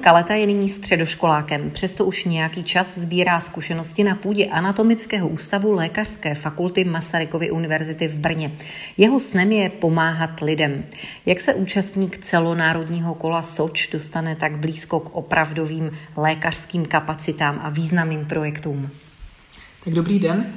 [0.00, 6.34] Kaleta je nyní středoškolákem, přesto už nějaký čas sbírá zkušenosti na půdě Anatomického ústavu Lékařské
[6.34, 8.52] fakulty Masarykovy univerzity v Brně.
[8.96, 10.84] Jeho snem je pomáhat lidem.
[11.26, 18.26] Jak se účastník celonárodního kola Soč dostane tak blízko k opravdovým lékařským kapacitám a významným
[18.26, 18.90] projektům?
[19.84, 20.52] Tak dobrý den.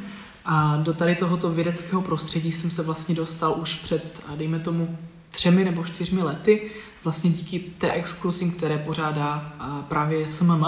[0.46, 4.98] A do tady tohoto vědeckého prostředí jsem se vlastně dostal už před, dejme tomu,
[5.34, 6.72] třemi nebo čtyřmi lety,
[7.04, 9.54] vlastně díky té exkurzi, které pořádá
[9.88, 10.66] právě SMM.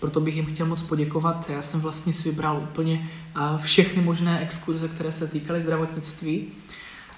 [0.00, 1.50] Proto bych jim chtěl moc poděkovat.
[1.50, 3.10] Já jsem vlastně si vybral úplně
[3.58, 6.48] všechny možné exkurze, které se týkaly zdravotnictví.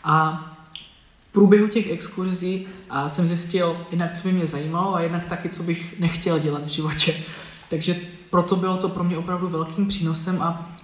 [0.04, 0.46] A
[1.30, 2.66] v průběhu těch exkurzí
[3.06, 6.68] jsem zjistil jednak, co by mě zajímalo a jednak taky, co bych nechtěl dělat v
[6.68, 7.14] životě.
[7.70, 7.96] Takže
[8.30, 10.76] proto bylo to pro mě opravdu velkým přínosem a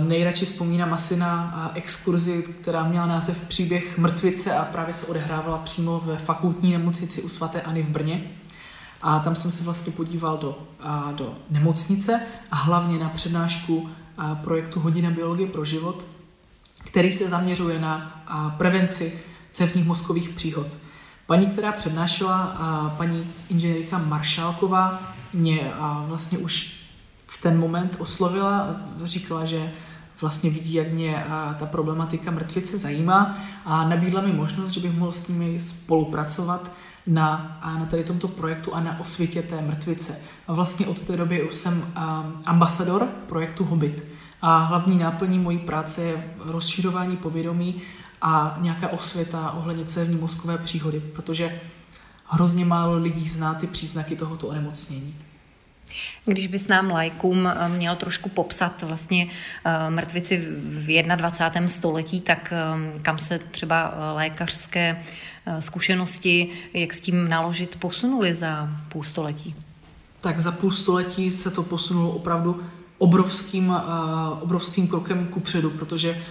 [0.00, 6.02] Nejradši vzpomínám asi na exkurzi, která měla název Příběh mrtvice a právě se odehrávala přímo
[6.04, 8.30] ve fakultní nemocnici u svaté Ani v Brně.
[9.02, 10.58] A tam jsem se vlastně podíval do,
[11.12, 13.88] do nemocnice a hlavně na přednášku
[14.42, 16.06] projektu Hodina biologie pro život,
[16.84, 18.22] který se zaměřuje na
[18.58, 20.66] prevenci cévních mozkových příhod.
[21.26, 22.56] Paní, která přednášela,
[22.96, 25.72] paní inženýrka Maršálková, mě
[26.06, 26.83] vlastně už
[27.34, 29.72] v ten moment oslovila a říkala, že
[30.20, 31.24] vlastně vidí, jak mě
[31.58, 36.70] ta problematika mrtvice zajímá a nabídla mi možnost, že bych mohl s nimi spolupracovat
[37.06, 40.18] na, na tady tomto projektu a na osvětě té mrtvice.
[40.48, 41.92] A vlastně od té doby už jsem
[42.46, 44.04] ambasador projektu Hobbit.
[44.42, 47.82] A hlavní náplní mojí práce je rozšiřování povědomí
[48.22, 51.60] a nějaká osvěta ohledně cévní mozkové příhody, protože
[52.26, 55.16] hrozně málo lidí zná ty příznaky tohoto onemocnění.
[56.24, 59.26] Když bys nám lajkům eh, měl trošku popsat vlastně
[59.64, 61.68] eh, mrtvici v 21.
[61.68, 65.04] století, tak eh, kam se třeba lékařské
[65.58, 69.54] zkušenosti, jak s tím naložit, posunuli za půl století?
[70.20, 72.64] Tak za půl století se to posunulo opravdu
[72.98, 73.74] obrovským,
[74.40, 76.22] obrovským krokem kupředu, protože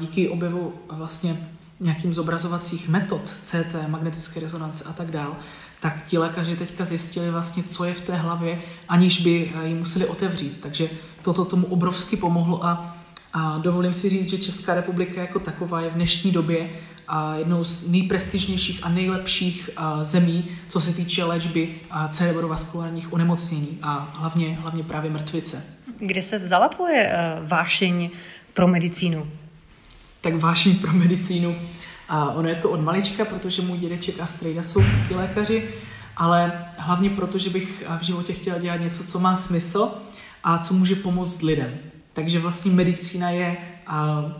[0.00, 1.48] díky objevu vlastně
[1.80, 5.34] nějakým zobrazovacích metod, CT, magnetické rezonance a tak dále,
[5.80, 9.74] tak ti lékaři teďka zjistili vlastně, co je v té hlavě, aniž by eh, ji
[9.74, 10.60] museli otevřít.
[10.60, 10.88] Takže
[11.22, 12.96] toto tomu obrovsky pomohlo a,
[13.32, 16.70] a dovolím si říct, že Česká republika jako taková je v dnešní době
[17.08, 21.74] a jednou z nejprestižnějších a nejlepších a, zemí, co se týče léčby
[22.10, 25.64] cerebrovaskulárních onemocnění a hlavně, hlavně právě mrtvice.
[25.98, 28.10] Kde se vzala tvoje uh, vášeň
[28.52, 29.26] pro medicínu?
[30.20, 31.56] Tak vášeň pro medicínu
[32.08, 35.68] a ono je to od malička, protože můj dědeček a strejda jsou taky lékaři,
[36.16, 39.88] ale hlavně proto, že bych v životě chtěla dělat něco, co má smysl
[40.44, 41.74] a co může pomoct lidem.
[42.12, 43.56] Takže vlastně medicína je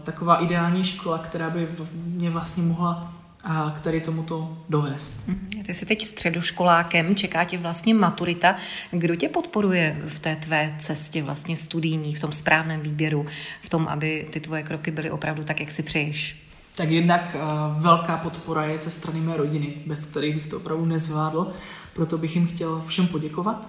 [0.04, 3.12] taková ideální škola, která by mě vlastně mohla
[3.44, 5.28] a k tady tomuto dovést.
[5.28, 5.50] Mhm.
[5.66, 8.56] Ty jsi teď středoškolákem, čeká tě vlastně maturita.
[8.90, 13.26] Kdo tě podporuje v té tvé cestě vlastně studijní, v tom správném výběru,
[13.62, 16.48] v tom, aby ty tvoje kroky byly opravdu tak, jak si přeješ?
[16.78, 20.84] tak jednak uh, velká podpora je ze strany mé rodiny, bez kterých bych to opravdu
[20.84, 21.52] nezvládl,
[21.94, 23.68] proto bych jim chtěl všem poděkovat.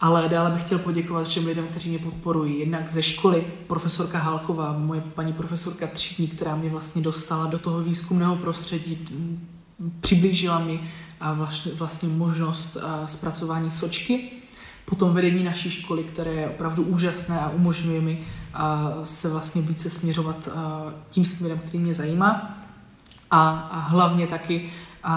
[0.00, 2.60] Ale dále bych chtěl poděkovat všem lidem, kteří mě podporují.
[2.60, 7.80] Jednak ze školy profesorka Halková, moje paní profesorka Třídní, která mě vlastně dostala do toho
[7.80, 9.08] výzkumného prostředí,
[10.00, 10.90] přiblížila mi
[11.34, 14.30] vlastně, vlastně možnost zpracování sočky
[14.84, 18.24] potom vedení naší školy, které je opravdu úžasné a umožňuje mi
[19.02, 20.48] se vlastně více směřovat
[21.10, 22.58] tím směrem, který mě zajímá.
[23.30, 24.70] A, hlavně taky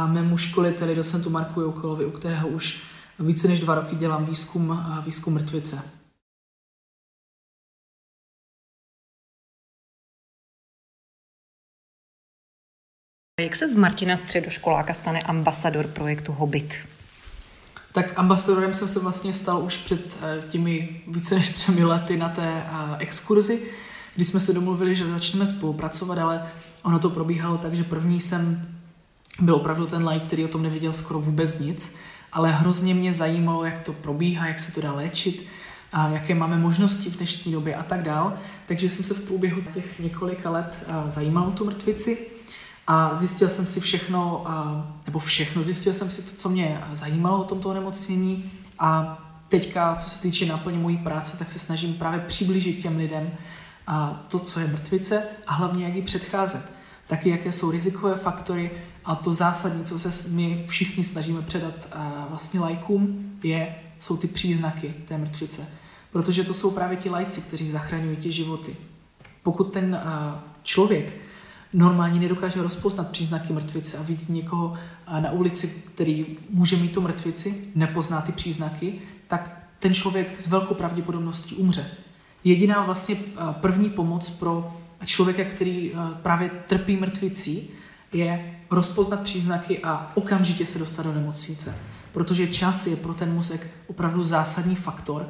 [0.05, 2.83] mému školiteli, docentu Marku Joukolovi, u kterého už
[3.19, 5.91] více než dva roky dělám výzkum, výzkum mrtvice.
[13.41, 16.87] Jak se z Martina středoškoláka stane ambasador projektu Hobbit?
[17.97, 22.29] tak ambasadorem jsem se vlastně stal už před eh, těmi více než třemi lety na
[22.29, 23.61] té eh, exkurzi,
[24.15, 26.51] kdy jsme se domluvili, že začneme spolupracovat, ale
[26.83, 28.67] ono to probíhalo tak, že první jsem
[29.39, 31.95] byl opravdu ten like, který o tom nevěděl skoro vůbec nic,
[32.31, 35.47] ale hrozně mě zajímalo, jak to probíhá, jak se to dá léčit,
[35.93, 38.33] a jaké máme možnosti v dnešní době a tak dál.
[38.65, 42.27] Takže jsem se v průběhu těch několika let zajímal o tu mrtvici
[42.87, 44.45] a zjistil jsem si všechno,
[45.05, 50.09] nebo všechno, zjistil jsem si to, co mě zajímalo o tomto onemocnění a teďka, co
[50.09, 53.31] se týče náplně mojí práce, tak se snažím právě přiblížit těm lidem
[54.27, 56.76] to, co je mrtvice a hlavně, jak ji předcházet.
[57.07, 58.71] Taky, jaké jsou rizikové faktory
[59.05, 61.87] a to zásadní, co se my všichni snažíme předat
[62.29, 65.67] vlastně lajkům, je, jsou ty příznaky té mrtvice.
[66.11, 68.75] Protože to jsou právě ti lajci, kteří zachraňují ti životy.
[69.43, 70.01] Pokud ten
[70.63, 71.13] člověk
[71.73, 74.77] normálně nedokáže rozpoznat příznaky mrtvice a vidět někoho
[75.19, 78.93] na ulici, který může mít tu mrtvici, nepozná ty příznaky,
[79.27, 81.85] tak ten člověk s velkou pravděpodobností umře.
[82.43, 83.15] Jediná vlastně
[83.51, 85.91] první pomoc pro člověka, který
[86.21, 87.69] právě trpí mrtvicí,
[88.13, 91.75] je rozpoznat příznaky a okamžitě se dostat do nemocnice.
[92.11, 95.29] Protože čas je pro ten mozek opravdu zásadní faktor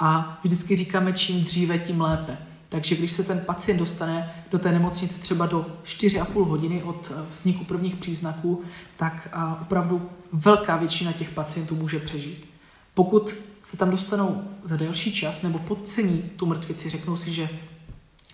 [0.00, 2.38] a vždycky říkáme, čím dříve, tím lépe.
[2.68, 7.22] Takže když se ten pacient dostane do té nemocnice třeba do 4,5 hodiny od eh,
[7.34, 8.62] vzniku prvních příznaků,
[8.96, 12.48] tak eh, opravdu velká většina těch pacientů může přežít.
[12.94, 17.48] Pokud se tam dostanou za delší čas nebo podcení tu mrtvici, řeknou si, že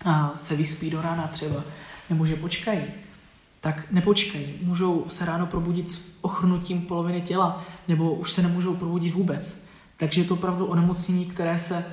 [0.05, 1.63] eh, se vyspí do rána třeba,
[2.09, 2.81] nebo že počkají,
[3.61, 4.53] tak nepočkají.
[4.61, 9.65] Můžou se ráno probudit s ochrnutím poloviny těla, nebo už se nemůžou probudit vůbec.
[9.97, 11.85] Takže je to opravdu onemocnění, které se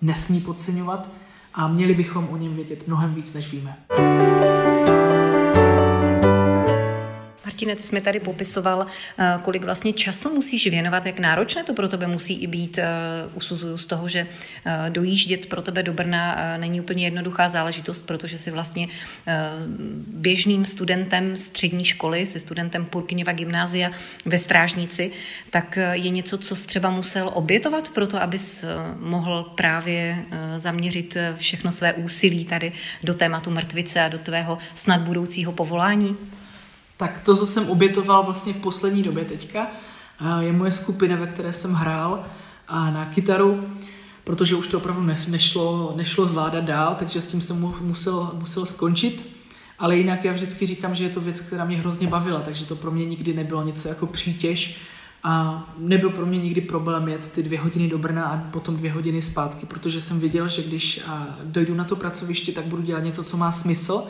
[0.00, 1.08] nesmí podceňovat
[1.54, 3.76] a měli bychom o něm vědět mnohem víc, než víme.
[7.58, 8.86] Martine, ty jsi mi tady popisoval,
[9.18, 12.78] eh, kolik vlastně času musíš věnovat, jak náročné to pro tebe musí i být.
[12.78, 12.86] Eh,
[13.34, 14.26] usuzuju z toho, že
[14.66, 18.88] eh, dojíždět pro tebe do Brna není úplně jednoduchá záležitost, protože jsi vlastně
[20.06, 23.90] běžným studentem střední školy, se studentem Purkyněva gymnázia
[24.24, 25.10] ve Strážnici,
[25.50, 28.64] tak je něco, co jsi třeba musel obětovat pro to, abys
[28.98, 30.24] mohl právě
[30.56, 32.72] zaměřit všechno své úsilí tady
[33.04, 36.16] do tématu mrtvice a do tvého snad budoucího povolání?
[36.98, 39.66] Tak to, co jsem obětoval vlastně v poslední době teďka,
[40.40, 42.24] je moje skupina, ve které jsem hrál
[42.68, 43.64] a na kytaru,
[44.24, 49.38] protože už to opravdu nešlo, nešlo zvládat dál, takže s tím jsem musel, musel skončit.
[49.78, 52.76] Ale jinak já vždycky říkám, že je to věc, která mě hrozně bavila, takže to
[52.76, 54.78] pro mě nikdy nebylo něco jako přítěž
[55.22, 58.92] a nebyl pro mě nikdy problém jet ty dvě hodiny do Brna a potom dvě
[58.92, 61.00] hodiny zpátky, protože jsem věděl, že když
[61.44, 64.02] dojdu na to pracoviště, tak budu dělat něco, co má smysl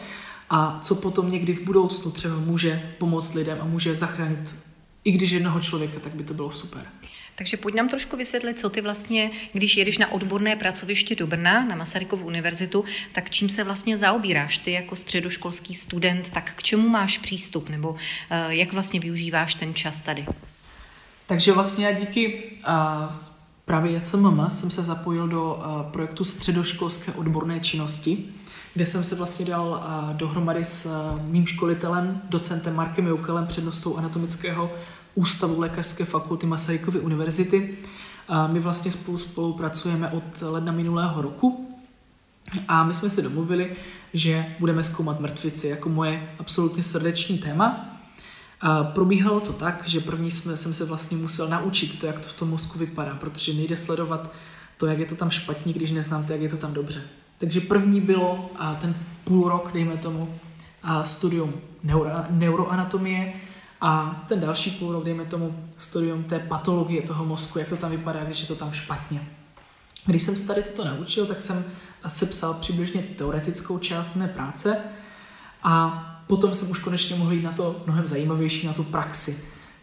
[0.50, 4.54] a co potom někdy v budoucnu třeba může pomoct lidem a může zachránit
[5.04, 6.82] i když jednoho člověka, tak by to bylo super.
[7.34, 11.64] Takže pojď nám trošku vysvětlit, co ty vlastně, když jedeš na odborné pracoviště do Brna,
[11.64, 16.88] na Masarykovu univerzitu, tak čím se vlastně zaobíráš ty jako středoškolský student, tak k čemu
[16.88, 17.98] máš přístup, nebo uh,
[18.48, 20.26] jak vlastně využíváš ten čas tady?
[21.26, 23.14] Takže vlastně já díky uh,
[23.68, 28.24] právě JCMM jsem se zapojil do uh, projektu středoškolské odborné činnosti,
[28.74, 30.90] kde jsem se vlastně dal dohromady s
[31.22, 34.70] mým školitelem, docentem Markem Joukelem, přednostou anatomického
[35.14, 37.78] ústavu Lékařské fakulty Masarykovy univerzity.
[38.46, 41.78] My vlastně spolu spolupracujeme od ledna minulého roku
[42.68, 43.76] a my jsme se domluvili,
[44.14, 47.97] že budeme zkoumat mrtvici jako moje absolutně srdeční téma.
[48.60, 52.28] A probíhalo to tak, že první jsme, jsem se vlastně musel naučit to, jak to
[52.28, 54.32] v tom mozku vypadá, protože nejde sledovat
[54.76, 57.02] to, jak je to tam špatně, když neznám to, jak je to tam dobře.
[57.38, 58.94] Takže první bylo a ten
[59.24, 60.38] půl rok, dejme tomu,
[60.82, 63.32] a studium neuro, neuroanatomie
[63.80, 67.90] a ten další půl rok, dejme tomu, studium té patologie toho mozku, jak to tam
[67.90, 69.28] vypadá, když je to tam špatně.
[70.06, 71.64] Když jsem se tady toto naučil, tak jsem
[72.06, 74.76] sepsal přibližně teoretickou část mé práce
[75.62, 79.38] a potom jsem už konečně mohl jít na to mnohem zajímavější, na tu praxi,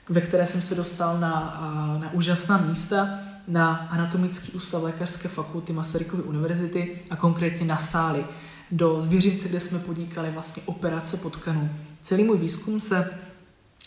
[0.09, 1.59] ve které jsem se dostal na,
[2.01, 8.25] na úžasná místa, na Anatomický ústav Lékařské fakulty Masarykovy univerzity a konkrétně na sály
[8.71, 11.69] do Zvěřince, kde jsme podnikali vlastně operace potkanů.
[12.01, 13.09] Celý můj výzkum se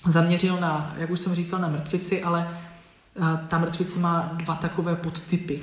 [0.06, 2.58] zaměřil na, jak už jsem říkal, na mrtvici, ale
[3.48, 5.62] ta mrtvice má dva takové podtypy.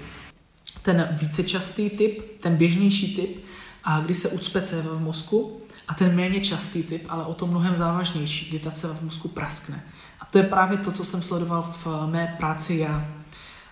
[0.81, 3.45] Ten vícečastý typ, ten běžnější typ,
[3.83, 7.77] a kdy se ucpe v mozku, a ten méně častý typ, ale o to mnohem
[7.77, 9.83] závažnější, kdy ta céva v mozku praskne.
[10.19, 13.07] A to je právě to, co jsem sledoval v mé práci já.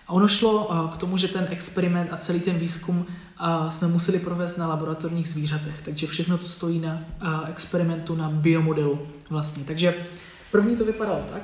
[0.06, 3.88] A ono šlo eh, k tomu, že ten experiment a celý ten výzkum eh, jsme
[3.88, 9.64] museli provést na laboratorních zvířatech, takže všechno to stojí na eh, experimentu, na biomodelu vlastně.
[9.64, 9.94] Takže
[10.50, 11.42] první to vypadalo tak,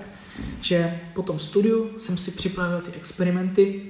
[0.61, 3.87] že po tom studiu jsem si připravil ty experimenty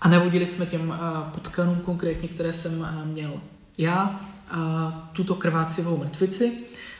[0.00, 0.94] a navodili jsme těm
[1.34, 3.40] potkanům konkrétně, které jsem měl
[3.78, 4.20] já,
[5.12, 6.52] tuto krvácivou mrtvici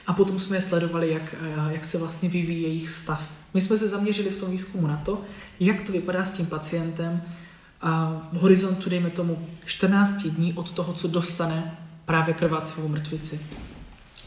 [0.07, 1.35] a potom jsme je sledovali, jak,
[1.69, 3.29] jak se vlastně vyvíjí jejich stav.
[3.53, 5.21] My jsme se zaměřili v tom výzkumu na to,
[5.59, 7.21] jak to vypadá s tím pacientem
[7.81, 13.39] a v horizontu, dejme tomu, 14 dní od toho, co dostane právě krvácivou mrtvici.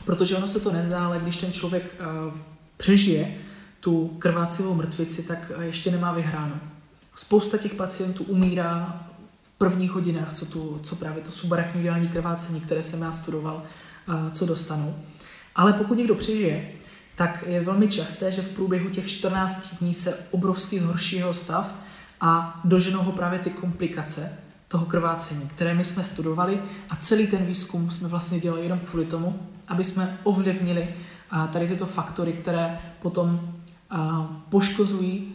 [0.04, 2.02] Protože ono se to nezdá, ale když ten člověk
[2.76, 3.34] přežije
[3.80, 6.54] tu krvácivou mrtvici, tak ještě nemá vyhráno.
[7.14, 9.06] Spousta těch pacientů umírá
[9.60, 13.62] prvních hodinách, co, tu, co právě to subarachnoidální krvácení, které jsem já studoval,
[14.30, 14.96] co dostanou.
[15.56, 16.70] Ale pokud někdo přežije,
[17.14, 21.74] tak je velmi časté, že v průběhu těch 14 dní se obrovský zhorší jeho stav
[22.20, 24.38] a doženou ho právě ty komplikace,
[24.68, 29.04] toho krvácení, které my jsme studovali a celý ten výzkum jsme vlastně dělali jenom kvůli
[29.04, 30.94] tomu, aby jsme ovlivnili
[31.52, 33.54] tady tyto faktory, které potom
[34.48, 35.34] poškozují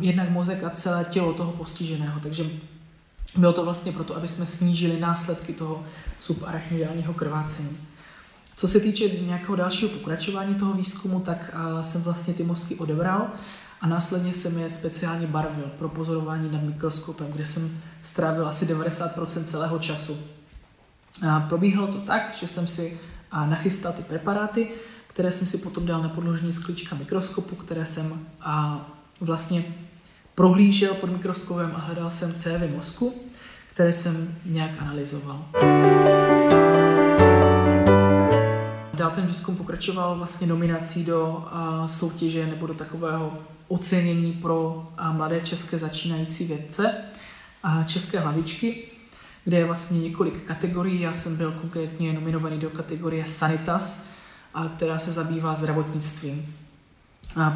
[0.00, 2.20] jednak mozek a celé tělo toho postiženého.
[2.20, 2.50] Takže
[3.36, 5.84] bylo to vlastně proto, aby jsme snížili následky toho
[6.18, 7.78] subarachnoidálního krvácení.
[8.56, 13.26] Co se týče nějakého dalšího pokračování toho výzkumu, tak jsem vlastně ty mozky odebral
[13.80, 19.44] a následně jsem je speciálně barvil pro pozorování nad mikroskopem, kde jsem strávil asi 90%
[19.44, 20.18] celého času.
[21.28, 23.00] A probíhalo to tak, že jsem si
[23.46, 24.70] nachystal ty preparáty,
[25.06, 28.86] které jsem si potom dal na podložení sklíčka mikroskopu, které jsem a
[29.20, 29.64] vlastně
[30.34, 33.14] prohlížel pod mikroskopem a hledal jsem cévy mozku,
[33.72, 35.44] které jsem nějak analyzoval.
[38.94, 41.44] Dál ten výzkum pokračoval vlastně nominací do
[41.86, 46.94] soutěže nebo do takového ocenění pro mladé české začínající vědce
[47.62, 48.84] a české hlavičky,
[49.44, 51.00] kde je vlastně několik kategorií.
[51.00, 54.06] Já jsem byl konkrétně nominovaný do kategorie Sanitas,
[54.54, 56.54] a, která se zabývá zdravotnictvím.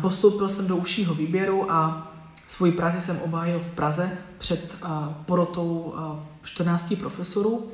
[0.00, 2.12] Postoupil jsem do užšího výběru a
[2.46, 7.70] svoji práci jsem obhájil v Praze před a, porotou a, 14 profesorů.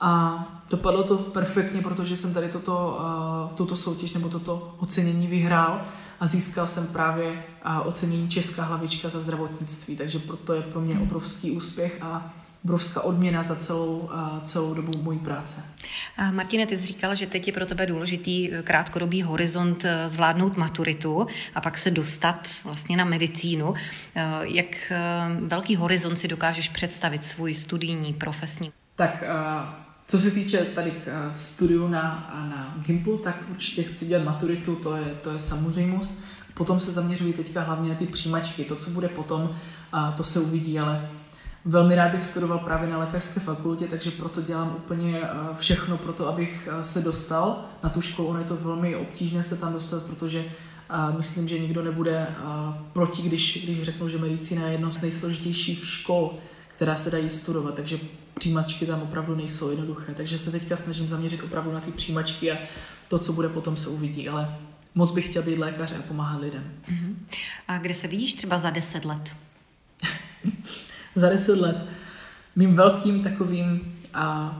[0.00, 5.80] A dopadlo to perfektně, protože jsem tady toto, uh, tuto soutěž nebo toto ocenění vyhrál
[6.20, 7.44] a získal jsem právě
[7.84, 12.32] ocenění Česká hlavička za zdravotnictví, takže proto je pro mě obrovský úspěch a
[12.68, 14.10] obrovská odměna za celou,
[14.42, 15.64] celou dobu mojí práce.
[16.16, 20.56] A Martine, ty jsi říkal, že teď je pro tebe důležitý e, krátkodobý horizont zvládnout
[20.56, 23.74] maturitu a pak se dostat vlastně na medicínu.
[24.42, 24.92] Jak
[25.40, 28.70] velký horizont si dokážeš představit svůj studijní, profesní?
[28.96, 29.24] Tak
[30.10, 34.76] co se týče tady k eh, studiu na, na Gimplu, tak určitě chci dělat maturitu,
[34.76, 36.20] to je, to je samozřejmost.
[36.54, 38.64] Potom se zaměřují teďka hlavně na ty přijímačky.
[38.64, 39.56] To, co bude potom,
[40.16, 41.10] to se uvidí, ale
[41.64, 46.12] velmi rád bych studoval právě na lékařské fakultě, takže proto dělám úplně eh, všechno pro
[46.12, 48.28] to, abych eh, se dostal na tu školu.
[48.28, 50.44] Ono je to velmi obtížné se tam dostat, protože
[51.16, 52.26] myslím, že nikdo nebude
[52.92, 56.38] proti, když, když řeknu, že medicína je jedno z nejsložitějších škol,
[56.76, 57.98] která se dají studovat, takže
[58.38, 60.14] přijímačky tam opravdu nejsou jednoduché.
[60.14, 62.58] Takže se teďka snažím zaměřit opravdu na ty přijímačky a
[63.08, 64.28] to, co bude potom, se uvidí.
[64.28, 64.58] Ale
[64.94, 66.72] moc bych chtěl být lékař a pomáhat lidem.
[66.88, 67.14] Uh-huh.
[67.68, 69.36] A kde se vidíš třeba za deset let?
[71.14, 71.86] za deset let.
[72.56, 74.58] Mým velkým takovým a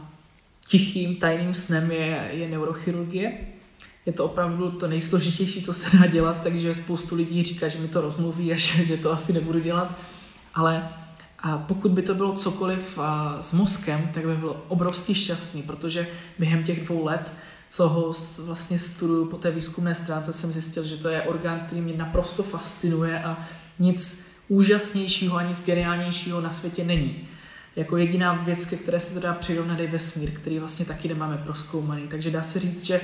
[0.67, 3.39] tichým, tajným snem je, je neurochirurgie.
[4.07, 7.89] Je to opravdu to nejsložitější, co se dá dělat, takže spoustu lidí říká, že mi
[7.89, 9.99] to rozmluví a že, že to asi nebudu dělat.
[10.55, 10.89] Ale
[11.39, 12.99] a pokud by to bylo cokoliv
[13.41, 17.33] s mozkem, tak by byl obrovský šťastný, protože během těch dvou let,
[17.69, 21.81] co ho vlastně studuju po té výzkumné stránce, jsem zjistil, že to je orgán, který
[21.81, 23.47] mě naprosto fascinuje a
[23.79, 27.29] nic úžasnějšího a nic geniálnějšího na světě není.
[27.77, 31.37] Jako jediná věc, ke které se to dá přirovnat, je vesmír, který vlastně taky nemáme
[31.37, 32.03] proskoumaný.
[32.09, 33.01] Takže dá se říct, že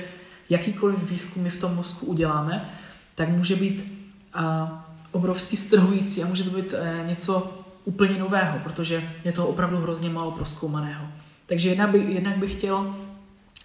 [0.49, 2.69] jakýkoliv výzkum my v tom mozku uděláme,
[3.15, 9.09] tak může být a, obrovský strhující a může to být e, něco úplně nového, protože
[9.25, 11.07] je to opravdu hrozně málo proskoumaného.
[11.45, 12.95] Takže jednak, by, jednak bych chtěl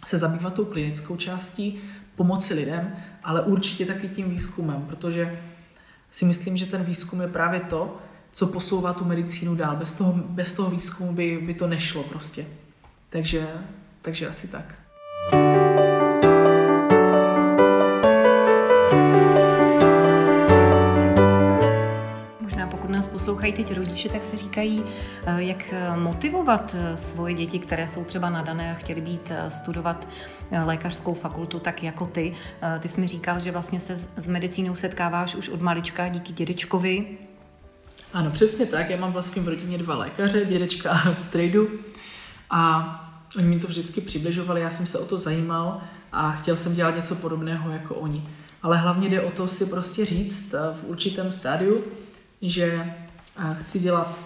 [0.06, 1.80] se zabývat tou klinickou částí,
[2.16, 5.40] pomoci lidem, ale určitě taky tím výzkumem, protože
[6.10, 7.98] si myslím, že ten výzkum je právě to,
[8.32, 9.76] co posouvá tu medicínu dál.
[9.76, 12.46] Bez toho, bez toho výzkumu by, by to nešlo prostě.
[13.10, 13.48] Takže,
[14.02, 14.79] takže asi tak.
[23.30, 24.82] Poslouchají teď rodiče, tak se říkají,
[25.26, 30.08] eh, jak eh, motivovat eh, svoje děti, které jsou třeba nadané a chtěli být studovat
[30.64, 32.34] lékařskou fakultu, tak jako ty.
[32.80, 37.06] Ty jsi mi říkal, že vlastně se s medicínou setkáváš už od malička díky dědečkovi.
[38.12, 38.90] Ano, přesně tak.
[38.90, 41.68] Já mám vlastně v rodině dva lékaře, dědečka a strejdu.
[42.50, 42.60] A
[43.36, 45.80] oni mi to vždycky přibližovali, já jsem se o to zajímal
[46.12, 48.22] a chtěl jsem dělat něco podobného jako oni.
[48.62, 51.84] Ale hlavně jde o to si prostě říct v určitém stádiu,
[52.42, 52.94] že
[53.54, 54.18] chci dělat,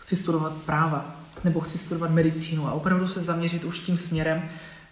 [0.00, 4.48] chci studovat práva, nebo chci studovat medicínu a opravdu se zaměřit už tím směrem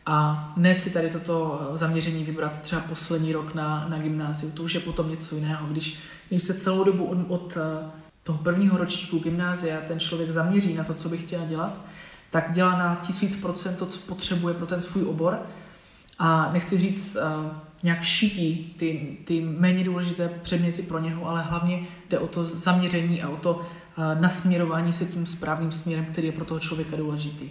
[0.07, 4.75] a ne si tady toto zaměření vybrat třeba poslední rok na, na gymnáziu, to už
[4.75, 5.67] je potom něco jiného.
[5.67, 7.91] Když, když se celou dobu od, od eh,
[8.23, 11.81] toho prvního ročníku gymnázia ten člověk zaměří na to, co by chtěl dělat,
[12.31, 15.39] tak dělá na tisíc procent to, co potřebuje pro ten svůj obor.
[16.19, 17.47] A nechci říct uh,
[17.83, 21.81] nějak šití ty, ty méně důležité předměty pro něho, ale hlavně
[22.11, 26.33] jde o to zaměření a o to uh, nasměrování se tím správným směrem, který je
[26.33, 27.49] pro toho člověka důležitý.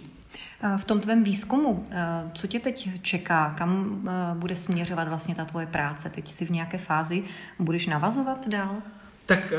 [0.76, 1.86] V tom tvém výzkumu,
[2.34, 3.54] co tě teď čeká?
[3.58, 4.00] Kam
[4.34, 6.10] bude směřovat vlastně ta tvoje práce?
[6.10, 7.22] Teď jsi v nějaké fázi,
[7.58, 8.76] budeš navazovat dál?
[9.26, 9.52] Tak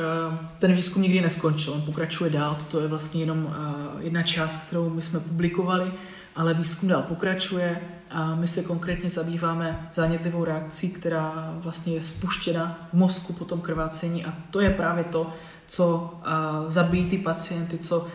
[0.59, 3.55] ten výzkum nikdy neskončil, on pokračuje dál, toto je vlastně jenom
[3.99, 5.91] jedna část, kterou my jsme publikovali,
[6.39, 7.81] ale výzkum dál pokračuje
[8.11, 13.61] a my se konkrétně zabýváme zánětlivou reakcí, která vlastně je spuštěna v mozku po tom
[13.61, 15.33] krvácení a to je právě to,
[15.67, 16.13] co
[16.65, 18.07] zabíjí ty pacienty, co,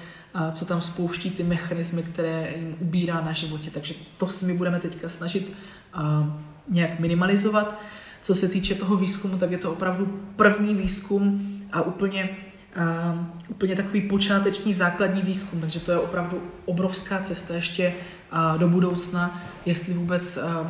[0.53, 3.71] co tam spouští ty mechanismy, které jim ubírá na životě.
[3.71, 5.53] Takže to si my budeme teďka snažit
[6.69, 7.81] nějak minimalizovat.
[8.21, 12.29] Co se týče toho výzkumu, tak je to opravdu první výzkum a úplně
[12.77, 17.95] uh, úplně takový počáteční základní výzkum, takže to je opravdu obrovská cesta ještě
[18.33, 20.67] uh, do budoucna, jestli vůbec uh,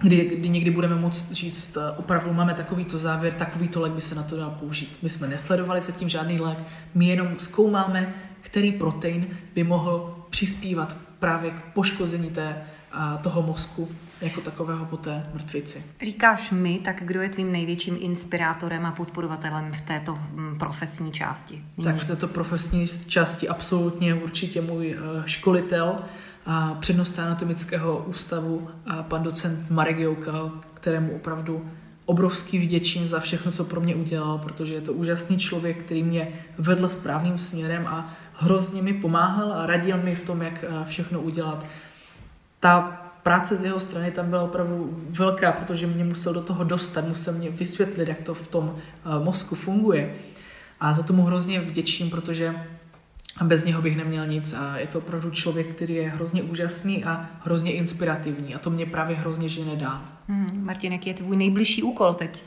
[0.00, 4.14] kdy, kdy někdy budeme moct říct, uh, opravdu máme takovýto závěr, takovýto lék by se
[4.14, 4.98] na to dal použít.
[5.02, 6.58] My jsme nesledovali zatím žádný lék,
[6.94, 12.62] my jenom zkoumáme, který protein by mohl přispívat právě k poškození té,
[12.94, 13.88] uh, toho mozku
[14.20, 15.84] jako takového po té mrtvici.
[16.02, 21.64] Říkáš my, tak kdo je tvým největším inspirátorem a podporovatelem v této mm, profesní části?
[21.76, 21.84] Nyní.
[21.84, 25.98] Tak v této profesní části absolutně určitě můj eh, školitel,
[26.46, 31.70] a přednosta anatomického ústavu, a pan docent Marek Joukal, kterému opravdu
[32.04, 36.28] obrovský vděčím za všechno, co pro mě udělal, protože je to úžasný člověk, který mě
[36.58, 41.20] vedl správným směrem a hrozně mi pomáhal a radil mi v tom, jak eh, všechno
[41.20, 41.64] udělat.
[42.60, 47.08] Ta práce z jeho strany tam byla opravdu velká, protože mě musel do toho dostat,
[47.08, 50.14] musel mě vysvětlit, jak to v tom uh, mozku funguje.
[50.80, 52.54] A za tomu hrozně vděčím, protože
[53.44, 57.30] bez něho bych neměl nic a je to opravdu člověk, který je hrozně úžasný a
[57.44, 60.00] hrozně inspirativní a to mě právě hrozně žene dál.
[60.28, 62.42] Hmm, Martin, jaký je tvůj nejbližší úkol teď?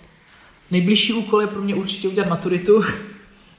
[0.72, 2.84] Nejbližší úkol je pro mě určitě udělat maturitu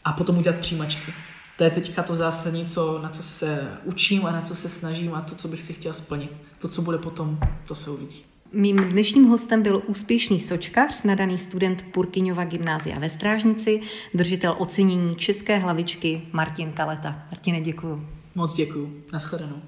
[0.04, 1.12] a potom udělat přijímačky.
[1.60, 5.14] To je teďka to zásadní, co, na co se učím a na co se snažím
[5.14, 6.30] a to, co bych si chtěl splnit.
[6.58, 7.38] To, co bude potom,
[7.68, 8.22] to se uvidí.
[8.52, 13.80] Mým dnešním hostem byl úspěšný sočkař, nadaný student Purkyňova gymnázia ve Strážnici,
[14.14, 17.22] držitel ocenění České hlavičky Martin Kaleta.
[17.30, 18.06] Martine, děkuju.
[18.34, 19.02] Moc děkuju.
[19.12, 19.62] Naschledanou.